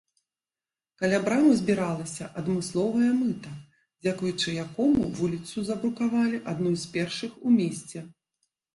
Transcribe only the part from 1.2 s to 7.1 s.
брамы збіралася адмысловае мыта, дзякуючы якому вуліцу забрукавалі адной з